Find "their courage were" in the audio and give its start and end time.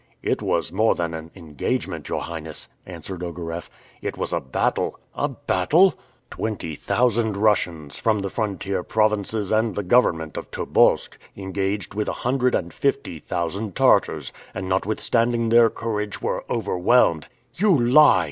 15.49-16.45